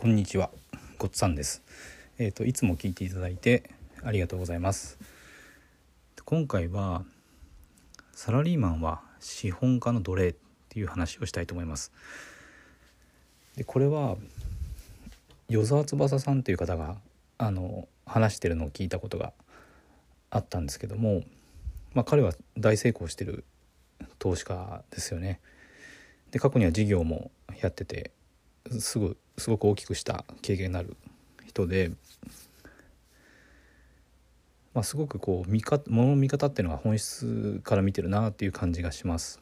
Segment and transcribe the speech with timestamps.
[0.00, 0.48] こんにちは、
[0.96, 1.62] ごっつさんです。
[2.16, 3.70] えっ、ー、といつも聞いていただいて
[4.02, 4.98] ありがとうございます。
[6.24, 7.04] 今回は
[8.14, 10.34] サラリーマンは資本家の奴隷っ
[10.70, 11.92] ていう話をしたいと思います。
[13.56, 14.16] でこれは
[15.50, 16.96] 与沢翼さんという方が
[17.36, 19.34] あの話してるのを聞いたことが
[20.30, 21.24] あったんですけども、
[21.92, 23.44] まあ、彼は大成功してる
[24.18, 25.40] 投資家ですよね。
[26.30, 27.30] で過去には事業も
[27.60, 28.12] やってて
[28.78, 30.96] すぐすごく大きくした経験になる
[31.46, 31.90] 人で、
[34.74, 39.40] まあ、すごくこう見方ものの見方っていうのが本質から見てるなっていう感じがします。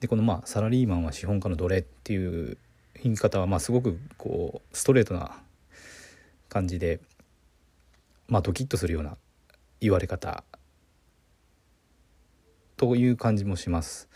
[0.00, 2.58] でこのまあサラリーマンは資本家の奴隷っていう
[3.02, 5.40] 言い方はまあすごくこうストレートな
[6.48, 7.00] 感じで
[8.28, 9.16] まあドキッとするような
[9.80, 10.44] 言われ方
[12.76, 14.08] という感じもします。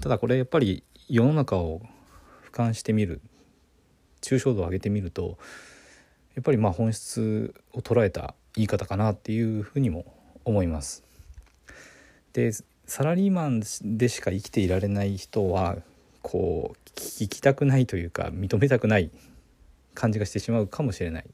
[0.00, 1.82] ただこれやっぱり世の中を
[2.52, 3.20] 俯瞰してみる
[4.20, 5.38] 抽象度を上げてみると
[6.36, 10.04] やっぱりまあ本質を捉えた言い方かなっていうふうにも
[10.44, 11.02] 思います。
[12.32, 12.52] で
[12.86, 15.78] サラリーマンでしか生きていられない人は
[16.22, 19.10] こう聞きたくないというか認めたくない
[19.94, 21.24] 感じがしてしまうかもしれない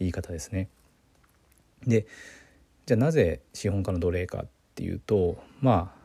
[0.00, 0.68] 言い方ですね。
[1.86, 2.08] で
[2.86, 6.03] じゃあなぜ資本家の奴隷かっていうとまあ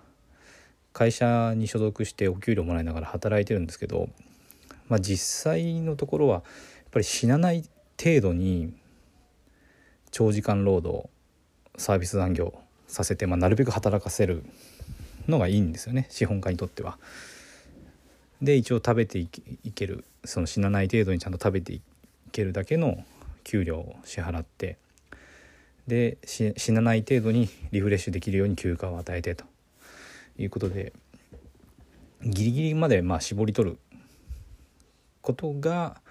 [1.00, 4.09] 会社に所属してお給料もらいながら働いてるんですけど、
[4.89, 6.44] まあ、実際のところはやっ
[6.92, 7.64] ぱり死なない
[7.97, 8.73] 程度に
[10.11, 11.08] 長時間労働
[11.77, 12.53] サービス残業
[12.89, 14.44] させて、まあ、なるべく働かせる
[15.30, 16.97] のがいいんですよね資本家にとっては。
[18.42, 19.30] で一応食べてい
[19.73, 21.81] けるその死なない程度にちゃんと食べてい
[22.33, 23.05] けるだけの
[23.45, 24.77] 給料を支払って
[25.88, 29.45] で死なない程度にリフレッシュできるように休暇を与えてと
[30.40, 30.94] いうことで
[32.23, 33.78] ギリギリまでまあ絞り取る
[35.22, 36.02] ことが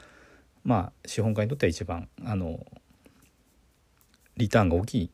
[0.65, 2.65] まあ資本家にとっては一番あの
[4.37, 5.11] リターンが大きい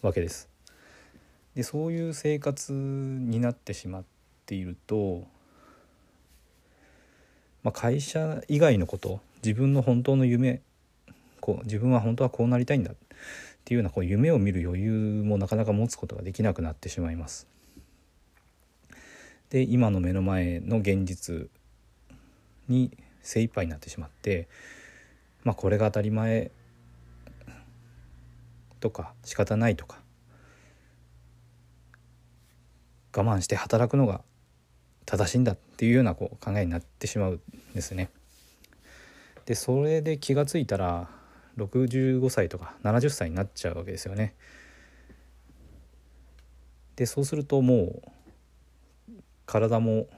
[0.00, 0.48] わけです。
[1.54, 4.04] でそういう生活になってしまっ
[4.44, 5.24] ていると、
[7.62, 10.60] まあ、会社以外のこと自分の本当の夢
[11.40, 12.94] こう自分は本当はこうなりたいんだっ
[13.66, 17.48] ていうようなこう夢を見る余裕もなかなか持つことができなくなってしまいます。
[19.50, 21.48] で今の目の前の現実
[22.68, 24.48] に精一杯になってしまって
[25.42, 26.52] まあこれが当たり前
[28.78, 29.98] とか仕方ないとか
[33.16, 34.20] 我慢して働くのが
[35.06, 37.40] 正しいんだっていうようなこう考えになってしまうん
[37.74, 38.10] ですね。
[39.44, 41.08] でそれで気が付いたら
[41.58, 44.34] 65歳とか70歳になっちゃうわけですよね。
[46.96, 48.02] でそうするとも
[49.08, 49.12] う
[49.44, 50.08] 体も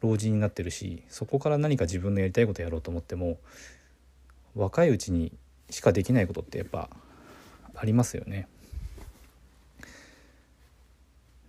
[0.00, 3.38] 老人になってるしそこから何か自分のやりたいことやろうと思っても
[4.54, 5.32] 若いうちに
[5.70, 6.90] しかできないことってやっぱ
[7.74, 8.48] ありますよね。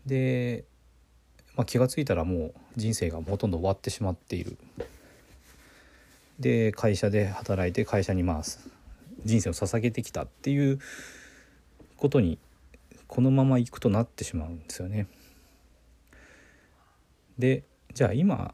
[0.06, 0.66] で、
[1.56, 4.58] まあ、気が付いたらもう人生がほとんど終わってしまっている。
[6.40, 8.44] で会社で働いて会社にまあ
[9.24, 10.80] 人生を捧げてきたっていう
[11.98, 12.38] ことに
[13.08, 15.08] このままいくとなってしまうんですよね。
[17.38, 18.54] でじゃあ今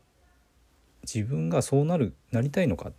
[1.04, 2.92] 自分がそうなるなりたいのか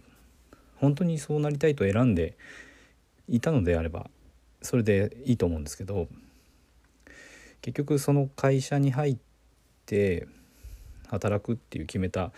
[0.77, 2.37] 本当にそうなりたいと選んで
[3.29, 4.11] いたのであれば
[4.63, 6.09] それでいいと思うんですけど
[7.61, 9.17] 結局その会社に入っ
[9.87, 10.27] て
[11.09, 12.33] 働くっていう決めた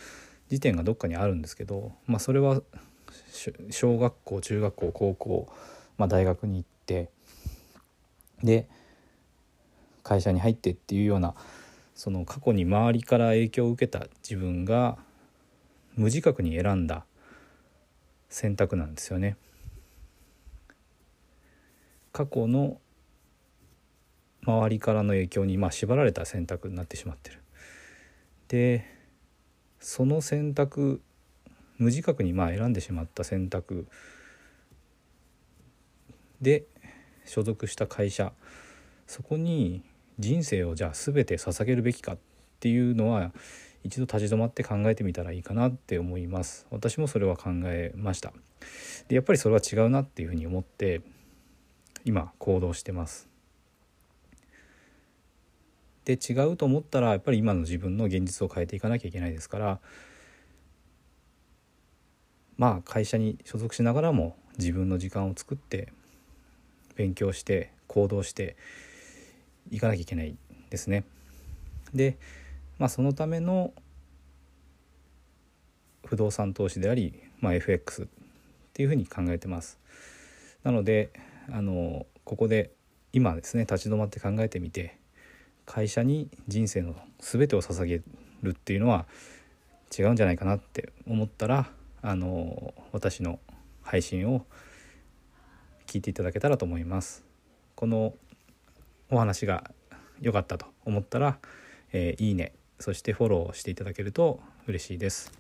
[0.53, 2.61] 時点がどっかにあるんですけど、まあ、それは
[3.71, 5.53] 小学校中学校高校、
[5.97, 7.09] まあ、大学に行って
[8.45, 8.69] で
[10.03, 11.35] 会社に入ってっていうような
[11.95, 14.99] その過去に周りから影響を受けた自分が
[15.95, 17.07] 無自覚に選んだ
[18.29, 19.39] 選択なんですよね。
[22.13, 22.79] 過去の
[24.43, 27.43] 周りからの影響にまあ縛られた選択になってしまってる。
[28.49, 29.02] で
[29.83, 31.03] その選択
[31.79, 33.87] 無自覚にまあ選んでしまった選択。
[36.41, 36.65] で
[37.25, 38.33] 所属した会社。
[39.07, 39.83] そこに
[40.19, 42.19] 人生をじゃあ全て捧げるべきかっ
[42.61, 43.33] ていうのは
[43.85, 46.67] 一度立ち止まって考えてみたらいいかなって思います。
[46.71, 48.33] 私もそれは考えました。
[49.09, 51.03] でやっぱりそれは違うなっていうふうに思って
[52.05, 53.32] 今行動してます。
[56.05, 59.79] で違うと思ったらやっぱり今の自分の現実を変えていかなきゃいけないですから
[62.57, 65.93] まあ会社に所属しながらも自分の時間を作って
[66.97, 68.57] 勉強して行動して
[69.71, 70.37] 行かなきゃいけない
[70.71, 71.05] ですね。
[71.95, 72.19] で、
[72.79, 73.73] まあ、そのための
[76.05, 78.07] 不動産投資であり、まあ、FX っ
[78.73, 79.79] ていうふうに考えてます
[80.63, 81.11] なので
[81.51, 82.73] あのここで
[83.13, 84.99] 今ですね立ち止まって考えてみて
[85.67, 88.03] 会社に人生の全てを捧げ
[88.43, 89.07] るっていうのは
[89.97, 91.71] 違うんじゃないかなって思ったら
[92.03, 93.39] あの私の
[93.83, 94.45] 配信を
[95.87, 97.25] 聞いていただけたらと思います。
[97.75, 98.15] この
[99.11, 99.71] お話が
[100.21, 101.39] 良かったと思ったら、
[101.93, 105.33] えー、いいねそしてフォローしていただけると嬉しいです。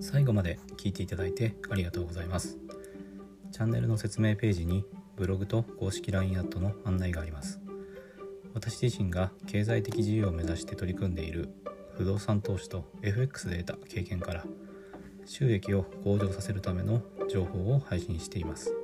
[0.00, 2.58] 最後まで聞いていただいてありがとうございます。
[3.50, 4.84] チャンネルの説明ページに
[5.16, 7.60] ブログと公式 LINE アットの案内があります。
[8.54, 11.48] 私自身が経済的自由を目指して取り組んでいる
[11.96, 14.44] 不動産投資と FX で得た経験から
[15.24, 18.74] 収益を向上させるための情報を配信しています。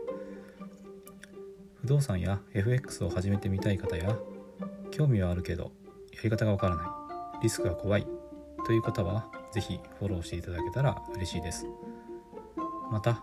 [1.80, 4.16] 不動産や FX を始めてみたい方や
[4.90, 5.72] 興味はあるけど
[6.12, 6.84] やり方がわからな
[7.40, 8.06] いリスクが怖い
[8.64, 11.66] という方は是非フォローしていただけたら嬉しいです。
[12.90, 13.22] また